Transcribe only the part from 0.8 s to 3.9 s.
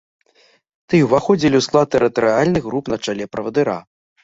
Тыя ўваходзілі ў склад тэрытарыяльных груп на чале правадыра.